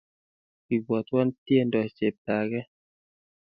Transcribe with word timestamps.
Ibwotwon 0.75 1.27
tiendo 1.45 1.79
cheptake 1.95 2.59